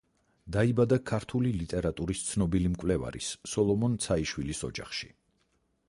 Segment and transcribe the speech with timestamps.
[0.53, 5.17] დაიბადა ქართული ლიტერატურის ცნობილი მკვლევარის სოლომონ ცაიშვილის ოჯახში.